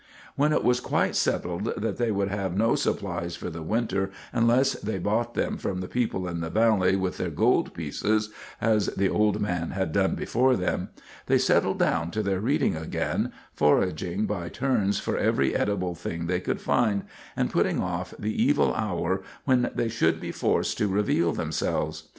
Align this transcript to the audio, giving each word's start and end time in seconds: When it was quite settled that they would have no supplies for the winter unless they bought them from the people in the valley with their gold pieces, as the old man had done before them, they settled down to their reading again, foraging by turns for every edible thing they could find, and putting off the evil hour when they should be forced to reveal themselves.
When 0.35 0.51
it 0.51 0.63
was 0.63 0.79
quite 0.79 1.15
settled 1.15 1.73
that 1.77 1.97
they 1.97 2.09
would 2.09 2.29
have 2.29 2.57
no 2.57 2.73
supplies 2.73 3.35
for 3.35 3.51
the 3.51 3.61
winter 3.61 4.09
unless 4.33 4.73
they 4.73 4.97
bought 4.97 5.35
them 5.35 5.57
from 5.57 5.79
the 5.79 5.87
people 5.87 6.27
in 6.27 6.39
the 6.39 6.49
valley 6.49 6.95
with 6.95 7.17
their 7.19 7.29
gold 7.29 7.75
pieces, 7.75 8.31
as 8.59 8.87
the 8.87 9.09
old 9.09 9.39
man 9.39 9.69
had 9.69 9.91
done 9.91 10.15
before 10.15 10.55
them, 10.55 10.89
they 11.27 11.37
settled 11.37 11.77
down 11.77 12.09
to 12.09 12.23
their 12.23 12.39
reading 12.39 12.75
again, 12.75 13.31
foraging 13.53 14.25
by 14.25 14.49
turns 14.49 14.97
for 14.99 15.19
every 15.19 15.55
edible 15.55 15.93
thing 15.93 16.25
they 16.25 16.39
could 16.39 16.61
find, 16.61 17.03
and 17.35 17.51
putting 17.51 17.79
off 17.79 18.11
the 18.17 18.33
evil 18.43 18.73
hour 18.73 19.21
when 19.45 19.69
they 19.75 19.87
should 19.87 20.19
be 20.19 20.31
forced 20.31 20.79
to 20.79 20.87
reveal 20.87 21.31
themselves. 21.31 22.09